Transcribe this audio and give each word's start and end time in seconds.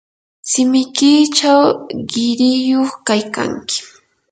shimikiychaw 0.49 1.61
qiriyuq 2.09 2.91
kaykanki. 3.07 3.77